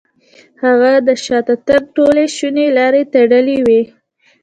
هغه 0.63 0.91
د 1.07 1.09
شاته 1.25 1.55
تګ 1.67 1.81
ټولې 1.95 2.25
شونې 2.35 2.67
لارې 2.77 3.03
تړلې 3.13 3.57
وې. 3.67 3.81